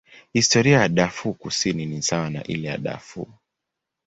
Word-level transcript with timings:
Historia 0.33 0.79
ya 0.81 0.89
Darfur 0.89 1.33
Kusini 1.37 1.85
ni 1.85 2.01
sawa 2.01 2.29
na 2.29 2.43
ile 2.43 2.67
ya 2.67 2.77
Darfur. 2.77 3.25